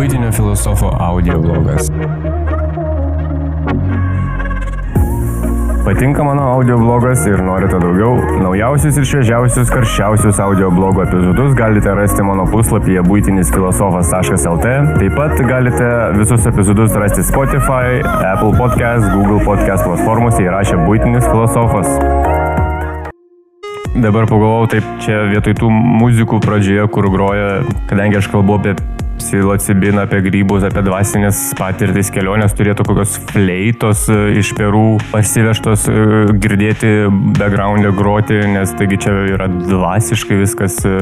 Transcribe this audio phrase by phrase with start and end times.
[0.00, 1.90] Būtinio filosofo audio blogas.
[5.84, 8.14] Patinka mano audio blogas ir norite daugiau?
[8.40, 14.70] Naujausius ir šviežiausius, karščiausius audio blogo epizodus galite rasti mano puslapyje būtinisfilosofas.lt.
[15.02, 21.92] Taip pat galite visus epizodus rasti Spotify, Apple Podcast, Google Podcast platformose įrašę būtinis filosofas.
[24.00, 25.68] Dabar pagalvojau, taip čia vietoj tų
[26.00, 27.52] muzikų pradžioje, kur groja,
[27.92, 28.78] kadangi aš kalbu apie
[29.20, 35.96] psilocibiną, apie grybus, apie dvasinės patirtis, kelionės turėtų kokios fleitos e, iš Perų parsivežtos e,
[36.40, 36.92] girdėti
[37.38, 40.94] background'e groti, nes taigi čia yra dvasiškai viskas, e,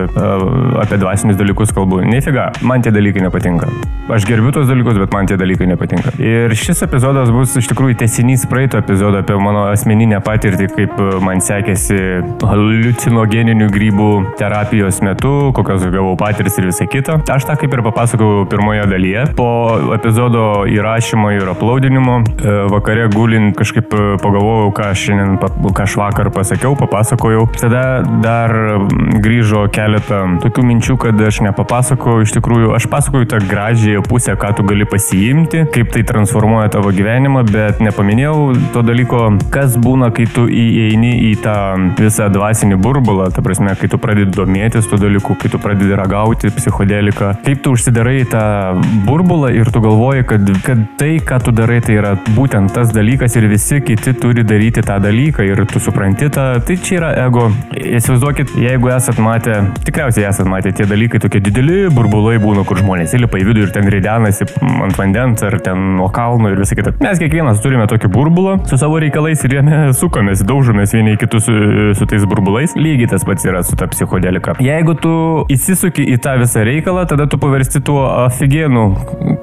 [0.82, 2.02] apie dvasinius dalykus kalbu.
[2.08, 3.70] Nefiga, man tie dalykai nepatinka.
[4.12, 6.14] Aš gerbiu tos dalykus, bet man tie dalykai nepatinka.
[6.22, 11.42] Ir šis epizodas bus iš tikrųjų tesinys praeito epizodo apie mano asmeninę patirtį, kaip man
[11.44, 11.98] sekėsi
[12.48, 17.20] haliucinogeninių grybų terapijos metu, kokios gavau patirtis ir visa kita.
[17.36, 19.24] Aš tą kaip ir papasakosiu papasakojau pirmoje dalyje.
[19.36, 25.96] Po epizodo įrašymo ir aplaudinimo e, vakare gulint kažkaip e, pagalvojau, ką šiandien, ką aš
[26.00, 27.48] vakar pasakiau, papasakojau.
[27.58, 28.54] Tada dar
[29.20, 32.24] grįžo keletą tokių minčių, kad aš nepapasakojau.
[32.24, 36.92] Iš tikrųjų, aš pasakoju tą gražiąją pusę, ką tu gali pasiimti, kaip tai transformuoja tavo
[36.94, 41.58] gyvenimą, bet nepaminėjau to dalyko, kas būna, kai tu įeini į tą
[42.00, 46.52] visą dvasinį burbulą, ta prasme, kai tu pradedi domėtis tuo dalyku, kai tu pradedi ragauti
[46.54, 51.52] psichodeliką, kaip tu užsidarai užsidarai tą burbulą ir tu galvoji, kad, kad tai, ką tu
[51.52, 55.80] darai, tai yra būtent tas dalykas ir visi kiti turi daryti tą dalyką ir tu
[55.80, 57.48] supranti tą, tai čia yra ego.
[57.74, 63.16] Įsivaizduokit, jeigu esat matę, tikriausiai esat matę tie dalykai, tokie dideli burbulai būna, kur žmonės
[63.18, 64.46] įlipa į vidų ir ten ridenasi
[64.84, 66.94] ant vandens ar ten nuo kalno ir visą kitą.
[67.02, 71.48] Mes kiekvienas turime tokį burbulą su savo reikalais ir jame sukomės, daužomės vieni į kitus
[71.48, 71.56] su,
[71.98, 72.76] su tais burbulais.
[72.78, 74.54] Lygiai tas pats yra su ta psichodelika.
[74.62, 75.14] Jeigu tu
[75.50, 78.84] įsisuki į tą visą reikalą, tada tu paversti tuo aфиgenų,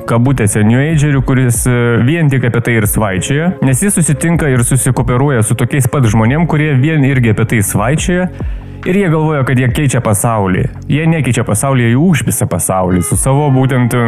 [0.10, 4.62] kabutėse, New Agerių, kuris e, vien tik apie tai ir svaičioja, nes jis susitinka ir
[4.68, 8.30] susikooperuoja su tokiais pat žmonėm, kurie vien irgi apie tai svaičioja
[8.86, 10.62] Ir jie galvoja, kad jie keičia pasaulį.
[10.94, 14.02] Jie nekeičia pasaulį, jie užpisa pasaulį su savo būtent e,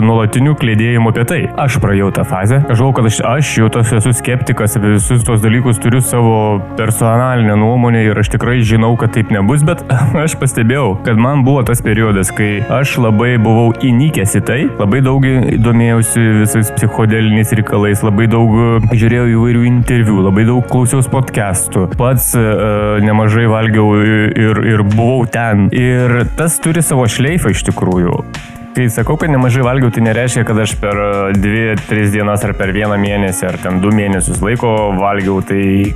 [0.00, 1.40] nuolatiniu klėdėjimu apie tai.
[1.60, 2.62] Aš praėjau tą fazę.
[2.64, 6.38] Aš žinau, kad aš, aš jau tos esu skeptikas apie visus tos dalykus, turiu savo
[6.78, 9.84] personalinę nuomonę ir aš tikrai žinau, kad taip nebus, bet
[10.24, 15.02] aš pastebėjau, kad man buvo tas periodas, kai aš labai buvau įnikęs į tai, labai
[15.04, 15.28] daug
[15.68, 18.56] domėjausi visais psichodeliniais reikalais, labai daug
[18.88, 25.68] žiūrėjau įvairių interviu, labai daug klausiausi podcastų, pats uh, nemažai valgiau ir, ir buvau ten.
[25.74, 28.22] Ir tas turi savo šleifą iš tikrųjų.
[28.76, 30.98] Kai sakau, kad nemažai valgiau, tai nereiškia, kad aš per
[31.34, 35.90] 2-3 dienas ar per vieną mėnesį ar ten 2 mėnesius laiko valgiau, tai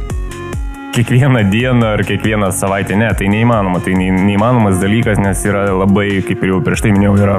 [0.93, 2.97] kiekvieną dieną ar kiekvieną savaitę.
[2.99, 7.15] Ne, tai neįmanoma, tai neįmanomas dalykas, nes yra labai, kaip ir jau prieš tai minėjau,
[7.23, 7.39] yra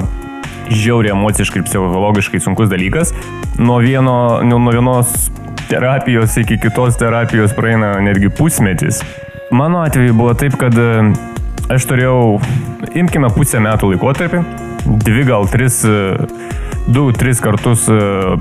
[0.70, 3.12] žiauriai emociškai psichologiškai sunkus dalykas.
[3.58, 5.28] Nuo, vieno, nuo vienos
[5.68, 9.02] terapijos iki kitos terapijos praeina netgi pusmetis.
[9.54, 10.86] Mano atveju buvo taip, kad e,
[11.70, 12.40] aš turėjau,
[12.98, 14.40] imkime pusę metų laikotarpį,
[15.06, 16.16] dvi gal tris, e,
[16.90, 17.98] du, tris kartus e,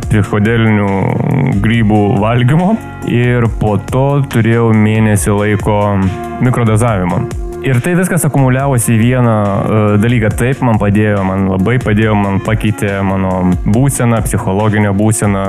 [0.07, 0.87] psichodelinių
[1.61, 2.71] grybų valgymo
[3.13, 5.77] ir po to turėjau mėnesį laiko
[6.41, 7.21] mikrodozavimo.
[7.63, 10.33] Ir tai viskas akumuliavosi į vieną uh, dalyką.
[10.35, 15.43] Taip, man padėjo, man labai padėjo, man pakeitė mano būseną, psichologinę būseną,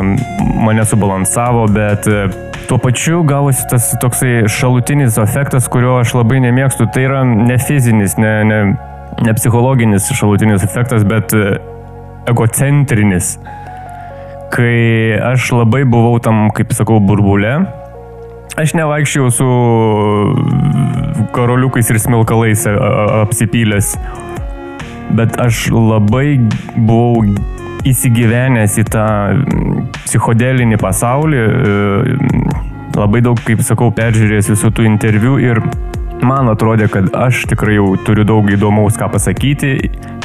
[0.63, 2.31] mane subalansavo, bet uh,
[2.69, 6.87] Tuo pačiu gavosi tas toksai šalutinis efektas, kurio aš labai nemėgstu.
[6.95, 8.61] Tai yra ne fizinis, ne, ne,
[9.21, 11.59] ne psichologinis šalutinis efektas, bet e,
[12.31, 13.35] egocentrinis.
[14.55, 14.77] Kai
[15.35, 17.59] aš labai buvau tam, kaip sakau, burbulė,
[18.61, 19.49] aš nevaikščiau su
[21.35, 23.95] karoliukais ir smilkalais apsipylęs,
[25.19, 26.39] bet aš labai
[26.77, 27.25] buvau
[27.85, 29.07] įsigyvenęs į tą
[30.05, 32.15] psichodelinį pasaulį, e,
[32.97, 35.61] labai daug, kaip sakau, peržiūrėjęs visų tų interviu ir
[36.27, 39.77] man atrodė, kad aš tikrai jau turiu daug įdomaus ką pasakyti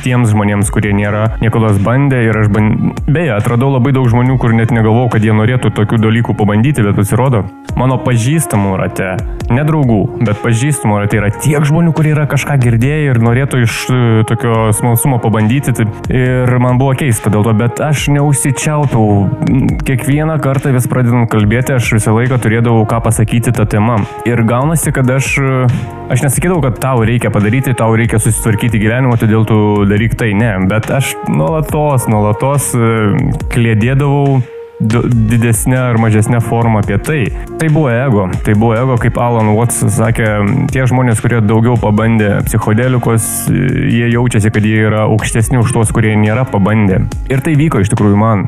[0.04, 3.01] tiems žmonėms, kurie nėra niekada bandę ir aš band...
[3.10, 6.98] beje, atradau labai daug žmonių, kur net negalvojau, kad jie norėtų tokių dalykų pabandyti, bet
[7.00, 7.44] pasirodo,
[7.80, 9.12] mano pažįstamų rate,
[9.51, 13.78] ne draugų, bet pažįstamų rate yra tiek žmonių, kurie yra kažką girdėję ir norėtų iš
[13.92, 14.00] e,
[14.30, 19.28] tokio smalsumo pabandyti tai ir man buvo keista dėl to, bet aš neužsičiaupiau.
[19.86, 24.00] Kiekvieną kartą vis pradedant kalbėti, aš visą laiką turėdavau ką pasakyti tą temą.
[24.30, 25.36] Ir gaunasi, kad aš,
[26.09, 29.57] aš nesakydavau, kad tau reikia padaryti, tau reikia susitvarkyti gyvenimą, todėl tu
[29.89, 32.94] daryk tai, ne, bet aš nuolatos, nuolatos e,
[33.53, 34.39] klėdėdavau
[34.80, 37.19] didesnė ar mažesnė forma apie tai.
[37.59, 38.30] Tai buvo ego.
[38.45, 40.30] Tai buvo ego, kaip Alan Watts sakė,
[40.71, 46.15] tie žmonės, kurie daugiau pabandė psichodelikos, jie jaučiasi, kad jie yra aukštesni už tuos, kurie
[46.19, 47.03] nėra pabandę.
[47.31, 48.47] Ir tai vyko iš tikrųjų man.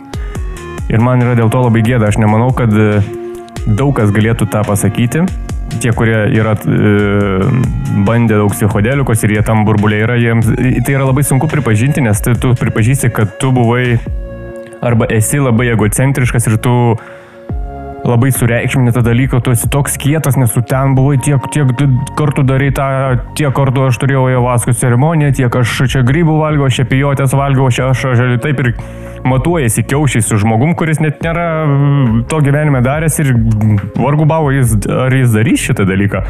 [0.91, 2.07] Ir man yra dėl to labai gėda.
[2.07, 2.71] Aš nemanau, kad
[3.67, 5.27] daug kas galėtų tą pasakyti.
[5.79, 6.91] Tie, kurie yra e,
[8.06, 10.50] bandę daug psichodelikos ir jie tam burbulė yra, jiems
[10.83, 13.95] tai yra labai sunku pripažinti, nes tai tu pripažįsti, kad tu buvai
[14.81, 16.75] arba esi labai egocentriškas ir tu
[18.07, 21.69] labai sureikšminė tą dalyką, tu esi toks kietas, nes tu ten buvai tiek, tiek
[22.18, 22.88] kartų darai tą,
[23.38, 27.69] tiek kartų aš turėjau javaskos ceremoniją, tiek aš čia grybų valgiau, aš čia pijotės valgiau,
[27.69, 28.74] aš, aš, aš taip ir
[29.27, 33.36] matuojasi kiaušiai su žmogum, kuris net nėra mm, to gyvenime daręs ir
[34.00, 36.25] vargu bavo, jis, ar jis darys šitą dalyką.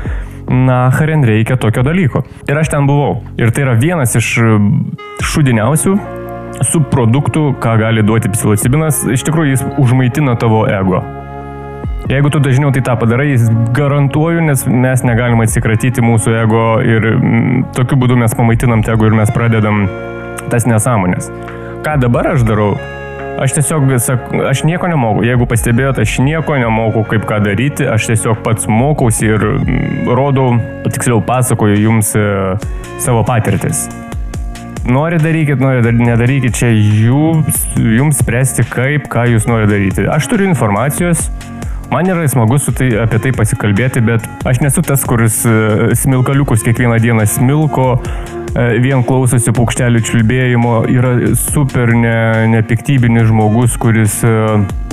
[0.52, 2.26] Na, Haren reikia tokio dalyko.
[2.50, 3.22] Ir aš ten buvau.
[3.40, 4.34] Ir tai yra vienas iš
[5.32, 5.96] šudiniausių
[6.68, 11.00] subproduktų, ką gali duoti psilocibinas, iš tikrųjų jis užmaitina tavo ego.
[12.10, 13.46] Jeigu tu dažniau tai tą padarai, jis
[13.78, 19.06] garantuoju, nes mes negalime atsikratyti mūsų ego ir m, mm, tokiu būdu mes pamaitinam ego
[19.06, 19.86] ir mes pradedam
[20.50, 21.30] tas nesąmonės.
[21.86, 22.74] Ką dabar aš darau?
[23.42, 23.88] Aš tiesiog,
[24.50, 25.24] aš nieko nemoku.
[25.26, 27.88] Jeigu pastebėjote, aš nieko nemoku, kaip ką daryti.
[27.90, 30.58] Aš tiesiog pats mokausi ir mm, rodau,
[30.90, 32.26] tiksliau pasakoju jums e,
[33.02, 33.88] savo patirtis.
[34.90, 40.08] Nori darykit, nori dar, nedarykit, čia jums, jums spręsti, kaip, ką jūs nori daryti.
[40.10, 41.28] Aš turiu informacijos,
[41.92, 45.56] man yra smagu su tai, apie tai pasikalbėti, bet aš nesu tas, kuris e,
[46.00, 47.88] smilkaliukus kiekvieną dieną smilko,
[48.56, 54.32] vien klausosi paukštelių čiulbėjimo, yra super ne, nepiktybinis žmogus, kuris e,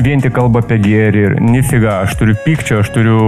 [0.05, 3.19] vien tik kalba apie gėrį ir nifiga, aš turiu pykčio, aš turiu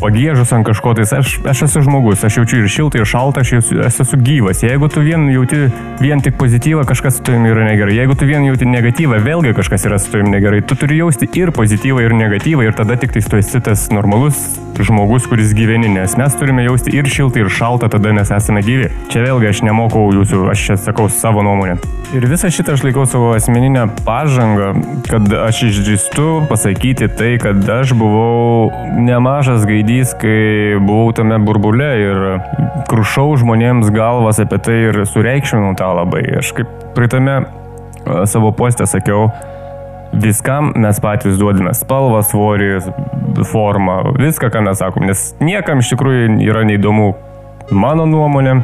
[0.00, 3.54] pagėžus ant kažko, tai aš, aš esu žmogus, aš jaučiu ir šiltą, ir šaltą, aš
[3.60, 4.64] esu, aš esu gyvas.
[4.66, 5.64] Jeigu tu vien jauti
[6.02, 7.96] vien tik pozityvą, kažkas su tavimi yra negerai.
[8.02, 10.60] Jeigu tu vien jauti negatyvą, vėlgi kažkas yra su tavimi negerai.
[10.66, 14.42] Tu turi jausti ir pozityvą, ir negatyvą, ir tada tik tai tu esi tas normalus
[14.80, 18.88] žmogus, kuris gyveni, nes mes turime jausti ir šiltą, ir šaltą, tada mes esame gyvi.
[19.12, 21.78] Čia vėlgi aš nemokau jūsų, aš čia sakau savo nuomonę.
[22.12, 24.72] Ir visą šitą aš laikau savo asmeninę pažangą,
[25.08, 28.68] kad aš išdrįstu pasakyti tai, kad aš buvau
[28.98, 32.20] nemažas gaidys, kai buvau tame burbule ir
[32.90, 36.26] krušau žmonėms galvas apie tai ir sureikšminau tą labai.
[36.42, 37.40] Aš kaip praeitame
[38.28, 39.30] savo postę sakiau,
[40.12, 42.66] Viskam mes patys duodame spalvą, svorį,
[43.48, 47.14] formą, viską, ką mes sakom, nes niekam iš tikrųjų yra neįdomu
[47.72, 48.58] mano nuomonė,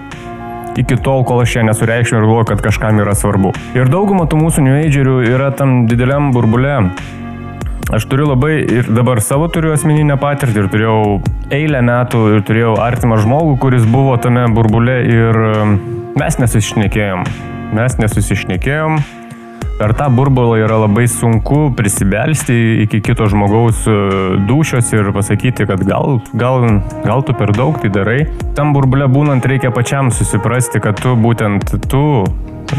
[0.78, 3.52] iki tol, kol aš čia nesureikšmiu ir galvoju, kad kažkam yra svarbu.
[3.78, 6.76] Ir dauguma tų mūsų new agerių yra tam dideliam burbule.
[7.88, 10.98] Aš turiu labai ir dabar savo turiu asmeninę patirtį ir turėjau
[11.56, 15.38] eilę metų ir turėjau artimą žmogų, kuris buvo tame burbule ir
[16.20, 17.24] mes nesusišnekėjom.
[17.76, 19.00] Mes nesusišnekėjom,
[19.78, 23.94] per tą burbulą yra labai sunku prisibelsti iki kito žmogaus e,
[24.48, 26.66] dušios ir pasakyti, kad gal, gal,
[27.06, 28.18] gal tu per daug tai darai.
[28.58, 32.02] Tam burbulė būnant reikia pačiam susiprasti, kad tu būtent tu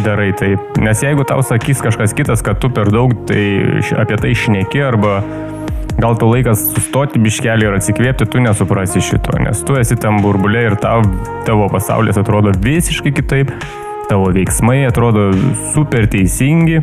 [0.03, 0.79] darai taip.
[0.83, 3.45] Nes jeigu tau sakys kažkas kitas, kad tu per daug tai
[3.99, 5.21] apie tai šneki arba
[5.99, 10.69] gal tau laikas sustoti biškelį ir atsikvėpti, tu nesuprasi šito, nes tu esi tam burbulė
[10.69, 11.03] ir tau,
[11.47, 13.51] tavo pasaulis atrodo visiškai kitaip
[14.09, 15.29] tavo veiksmai atrodo
[15.73, 16.79] super teisingi,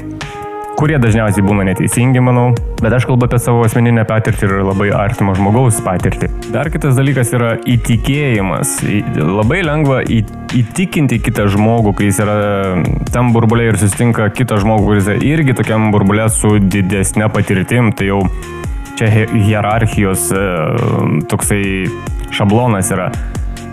[0.77, 2.51] kurie dažniausiai būna neteisingi, manau,
[2.83, 6.29] bet aš kalbu apie savo asmeninę patirtį ir labai artimo žmogaus patirtį.
[6.55, 8.77] Dar kitas dalykas yra įtikėjimas.
[9.17, 12.37] Labai lengva įtikinti kitą žmogų, kai jis yra
[13.15, 18.13] tam burbulė ir susitinka kitą žmogų, kuris yra irgi tokiam burbulė su didesnė patirtim, tai
[18.13, 18.21] jau
[18.97, 20.45] čia hierarchijos e,
[21.33, 21.65] toksai
[22.37, 23.11] šablonas yra.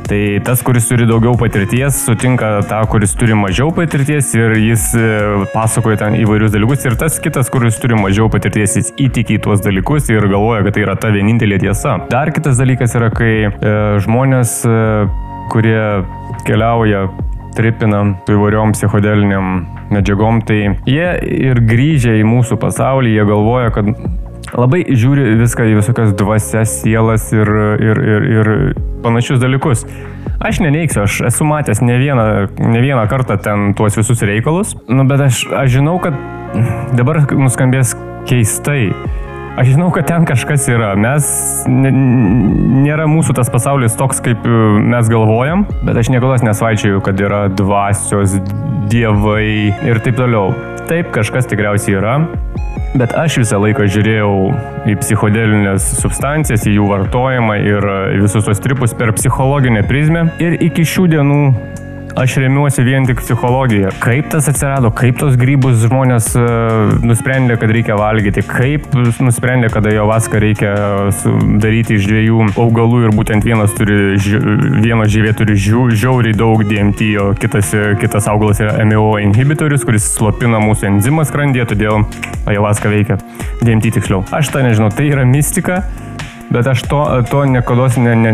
[0.03, 5.05] Tai tas, kuris turi daugiau patirties, sutinka tą, kuris turi mažiau patirties ir jis e,
[5.53, 6.83] pasakoja ten įvairius dalykus.
[6.89, 10.75] Ir tas kitas, kuris turi mažiau patirties, jis įtikė į tuos dalykus ir galvoja, kad
[10.75, 11.95] tai yra ta vienintelė tiesa.
[12.11, 14.81] Dar kitas dalykas yra, kai e, žmonės, e,
[15.53, 15.79] kurie
[16.47, 17.07] keliauja
[17.55, 21.09] tripinam įvairiom psichodeliniam medžiagom, tai jie
[21.47, 23.91] ir grįžę į mūsų pasaulį, jie galvoja, kad
[24.57, 27.49] labai žiūri viską į visokias dvasias, sielas ir,
[27.81, 28.51] ir, ir, ir
[29.03, 29.85] panašius dalykus.
[30.43, 32.27] Aš neneiksiu, aš esu matęs ne vieną,
[32.59, 36.17] ne vieną kartą ten tuos visus reikalus, nu, bet aš, aš žinau, kad
[36.97, 37.95] dabar nuskambės
[38.29, 38.91] keistai.
[39.53, 40.95] Aš žinau, kad ten kažkas yra.
[40.97, 41.27] Mes
[41.69, 44.47] nėra mūsų tas pasaulis toks, kaip
[44.81, 48.39] mes galvojam, bet aš niekada nesvaičiaju, kad yra dvasios,
[48.89, 49.45] dievai
[49.85, 50.55] ir taip toliau.
[50.89, 52.17] Taip, kažkas tikriausiai yra,
[52.93, 54.33] Bet aš visą laiką žiūrėjau
[54.85, 57.87] į psichodelinės substancijas, į jų vartojimą ir
[58.21, 60.27] visus tos tripus per psichologinę prizmę.
[60.43, 61.39] Ir iki šių dienų
[62.15, 63.89] aš remiuosi vien tik psichologiją.
[64.03, 68.87] Kaip tas atsirado, kaip tos grybus žmonės uh, nusprendė, kad reikia valgyti, kaip
[69.23, 70.73] nusprendė, kada jo vaską reikia
[71.63, 74.15] daryti iš dviejų augalų ir būtent vienas turi,
[74.83, 80.07] vieno žyvė turi žiau, žiauriai daug DMT, o kitas, kitas augalas yra MAO inhibitorius, kuris
[80.13, 82.05] slopina mūsų enzimą skrandyje, todėl
[82.49, 83.19] ajavaska veikia.
[83.63, 84.23] DMT tiksliau.
[84.35, 85.83] Aš tą nežinau, tai yra mistika.
[86.53, 88.31] Bet aš to, to niekada ne, ne,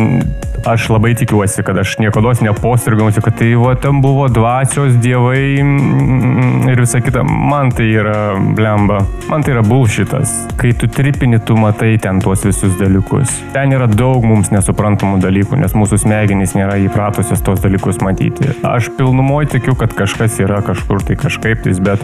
[0.67, 6.67] aš labai tikiuosi, kad aš niekada neposirgausiu, kad tai va, ten buvo dvasios dievai mm,
[6.67, 7.23] ir visa kita.
[7.23, 8.99] Man tai yra blemba,
[9.29, 10.35] man tai yra bulšitas.
[10.59, 13.39] Kai tu tripini, tu matai ten tuos visus dalykus.
[13.55, 18.51] Ten yra daug mums nesuprantamų dalykų, nes mūsų smegenys nėra įpratusios tos dalykus matyti.
[18.67, 22.03] Aš pilnumoje tikiu, kad kažkas yra kažkur tai kažkaip tais, bet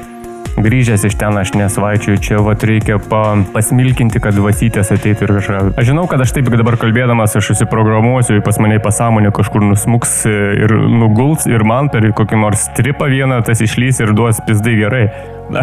[0.58, 5.62] grįžęs iš ten aš nesvaičiu, čia vat reikia pa, pasmilkinti, kad vasytės ateitų ir kažką.
[5.76, 10.76] Aš žinau, kad aš taip dabar kalbėdamas, aš susiprogramuosiu, pas mane pasąmonė kažkur nusmuks ir
[10.76, 15.04] nuguls ir man per kokį nors tripą vieną tas išlys ir duos pizdai gerai.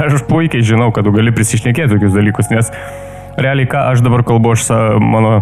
[0.03, 2.71] Aš puikiai žinau, kad tu gali prisišnekėti tokius dalykus, nes
[3.41, 4.69] realiai ką aš dabar kalbu, aš
[5.01, 5.39] mano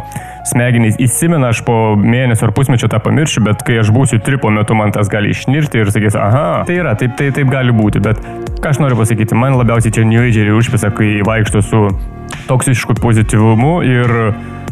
[0.51, 4.77] smegenys įsimena, aš po mėnesio ar pusmečio tą pamiršiu, bet kai aš būsiu tripo metu,
[4.79, 8.23] man tas gali išnirti ir sakys, aha, tai yra, taip, taip, taip gali būti, bet
[8.61, 11.85] ką aš noriu pasakyti, man labiausiai čia New Ageriai užpisa, kai vaikšto su
[12.49, 14.17] toksišku pozityvumu ir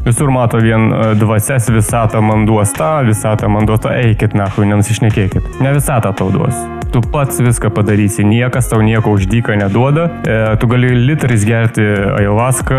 [0.07, 4.69] visur mato vien e, dvasias, visatą man duos tą, visatą man duos tą, eikit, nahui,
[4.73, 5.59] nenusišnekėkit.
[5.65, 6.78] Ne visatą tau duos.
[6.93, 11.85] Tu pats viską padarysi, niekas tau nieko uždyką neduoda, e, tu gali litrais gerti
[12.17, 12.79] ajovaską,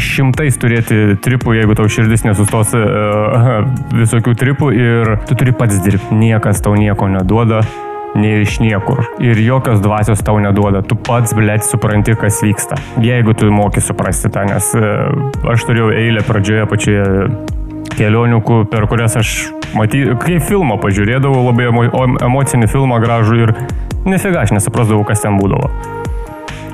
[0.00, 3.60] šimtais turėti tripų, jeigu tau širdis nesustos uh,
[4.00, 7.62] visokių tripų ir tu turi pats dirbti, niekas tau nieko neduoda.
[8.10, 9.04] Nei iš niekur.
[9.22, 10.80] Ir jokios dvasios tau neduoda.
[10.82, 12.74] Tu pats, blėt, supranti, kas vyksta.
[12.98, 17.04] Jeigu tu moki suprasti tą, nes uh, aš turėjau eilę pradžioje pačioje
[17.96, 19.34] kelionių, per kurias aš
[19.76, 21.86] maty, kaip filmą pažiūrėdavau, labai emo,
[22.30, 23.54] emocinį filmą gražų ir
[24.08, 25.70] nefiga aš nesuprasdavau, kas ten būdavo.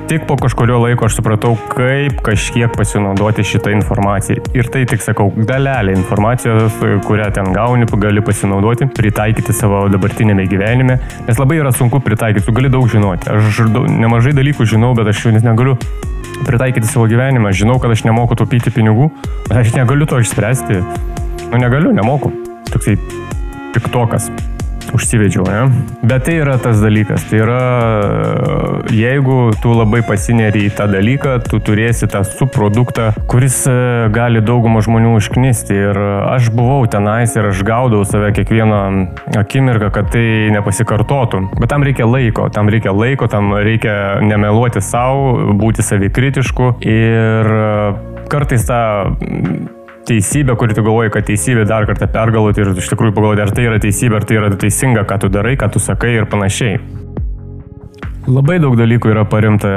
[0.06, 4.44] Tik po kažkurio laiko aš supratau, kaip kažkiek pasinaudoti šitą informaciją.
[4.54, 6.76] Ir tai tik sakau, dalelė informacijos,
[7.08, 11.00] kurią ten gauni, gali pasinaudoti, pritaikyti savo dabartinėme gyvenime.
[11.26, 13.34] Nes labai yra sunku pritaikyti, tu gali daug žinoti.
[13.34, 15.74] Aš nemažai dalykų žinau, bet aš jų net negaliu
[16.44, 17.52] pritaikyti savo gyvenimą.
[17.56, 19.08] Žinau, kad aš nemoku taupyti pinigų,
[19.46, 20.82] bet aš negaliu to išspręsti.
[21.52, 22.32] Nu negaliu, nemoku.
[22.72, 22.98] Toksai
[23.76, 24.28] piktokas
[24.96, 25.66] užsivedžiau, ne?
[26.06, 27.24] Bet tai yra tas dalykas.
[27.30, 27.60] Tai yra,
[28.92, 33.76] jeigu tu labai pasineri į tą dalyką, tu turėsi tą subproduktą, kuris e,
[34.14, 35.76] gali daugumą žmonių užknisti.
[35.88, 36.00] Ir
[36.32, 38.80] aš buvau tenais ir aš gaudau save kiekvieną
[39.38, 41.42] akimirką, kad tai nepasikartotų.
[41.60, 47.50] Bet tam reikia laiko, tam reikia laiko, tam reikia nemeluoti savo, būti savikritišku ir
[48.30, 48.82] kartais tą
[50.06, 53.66] teisybę, kuri tu galvoji, kad teisybė dar kartą pergalvoti ir iš tikrųjų pagalvoti, ar tai
[53.66, 56.78] yra teisybė, ar tai yra teisinga, ką tu darai, ką tu sakai ir panašiai.
[58.26, 59.70] Labai daug dalykų yra paremta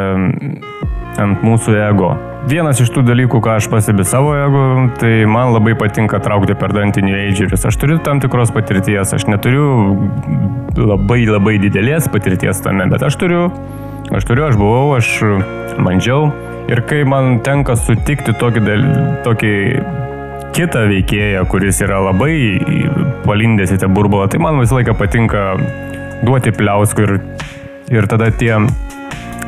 [1.22, 2.16] ant mūsų ego.
[2.50, 4.64] Vienas iš tų dalykų, ką aš pastebiu savo ego,
[4.98, 7.68] tai man labai patinka traukti per dantinių agerius.
[7.70, 9.68] Aš turiu tam tikros patirties, aš neturiu
[10.80, 13.52] labai labai didelės patirties tame, bet aš turiu,
[14.16, 15.12] aš turiu, aš buvau, aš
[15.78, 16.32] mandžiau.
[16.74, 18.80] Ir kai man tenka sutikti tokį,
[19.28, 19.54] tokį
[20.58, 22.34] kitą veikėją, kuris yra labai
[23.28, 25.52] palindęs į tą burbulą, tai man visą laiką patinka
[26.26, 27.16] duoti pliauskų ir,
[27.90, 28.54] ir tada tie,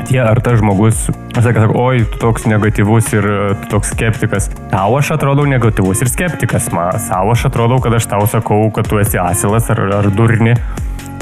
[0.10, 1.06] tie ar tas žmogus,
[1.38, 3.30] sakė, sako, oi, tu toks negatyvus ir
[3.64, 4.50] tu toks skeptikas.
[4.74, 8.90] Tau aš atrodau negatyvus ir skeptikas, man savo aš atrodau, kad aš tau sakau, kad
[8.90, 10.58] tu esi asilas ar, ar durni,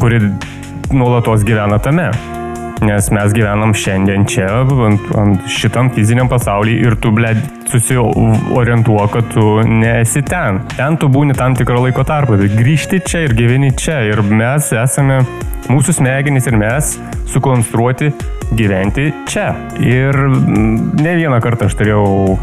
[0.02, 0.24] kuri
[0.96, 2.12] nuolatos gyvena tame.
[2.80, 7.34] Nes mes gyvenam šiandien čia, ant, ant šitam fiziniam pasaulyje ir tu, ble,
[7.68, 10.62] susiorientuok, kad tu nesi ten.
[10.78, 14.00] Ten tu būni tam tikrą laiko tarpą, bet grįžti čia ir gyveni čia.
[14.08, 15.20] Ir mes esame,
[15.68, 16.96] mūsų smegenys ir mes
[17.34, 18.14] sukonstruoti
[18.56, 19.52] gyventi čia.
[19.84, 20.16] Ir
[21.04, 22.38] ne vieną kartą aš turėjau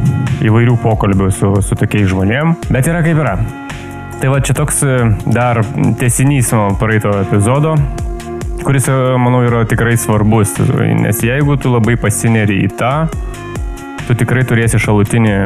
[0.45, 3.39] įvairių pokalbių su, su tokiais žmonėm, bet yra kaip yra.
[4.21, 4.85] Tai va čia toks
[5.33, 5.65] dar
[6.01, 7.77] tesinys nuo praeito epizodo
[8.67, 10.57] kuris, e, manau, yra tikrai svarbus,
[10.99, 12.95] nes jeigu tu labai pasineri į tą,
[14.09, 15.37] tu tikrai turėsi šalutinį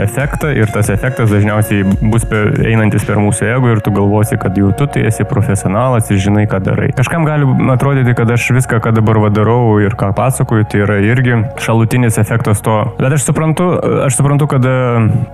[0.00, 4.56] efektą ir tas efektas dažniausiai bus per, einantis per mūsų ego ir tu galvosi, kad
[4.56, 6.88] jau tu tai esi profesionalas ir žinai, ką darai.
[6.96, 11.42] Kažkam gali atrodyti, kad aš viską, ką dabar vadarau ir ką pasakoju, tai yra irgi
[11.60, 12.78] šalutinis efektas to.
[13.00, 13.68] Bet aš suprantu,
[14.08, 14.72] aš suprantu kad,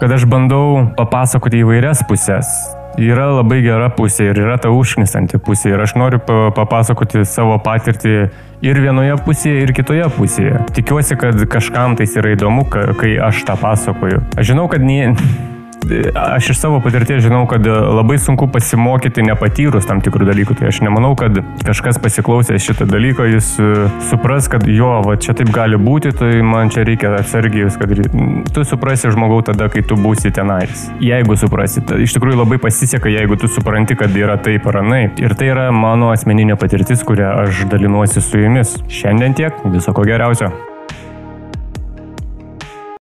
[0.03, 5.73] kad aš bandau papasakoti įvairias pusės yra labai gera pusė ir yra ta užknisanti pusė.
[5.75, 8.15] Ir aš noriu papasakoti savo patirtį
[8.67, 10.65] ir vienoje pusėje, ir kitoje pusėje.
[10.77, 14.25] Tikiuosi, kad kažkam tai yra įdomu, kai aš tą pasakoju.
[14.39, 15.15] Aš žinau, kad nie,
[16.15, 20.59] aš iš savo patirties žinau, kad labai sunku pasimokyti nepatyrus tam tikrų dalykų.
[20.59, 25.35] Tai aš nemanau, kad kažkas pasiklausęs šitą dalyką, jis e, supras, kad jo, va čia
[25.39, 28.25] taip gali būti, tai man čia reikia atsargiai viską daryti.
[28.55, 30.89] Tu suprasi žmogau tada, kai tu būsi tenais.
[31.05, 35.21] Jeigu suprasi, tai iš tikrųjų labai pasiseka, jeigu tu supranti, kad yra taip ar anaip.
[35.23, 38.79] Ir tai yra mano asmeninė patirtis, kurią aš dalinuosi su jumis.
[38.93, 40.53] Šiandien tiek, viso ko geriausio.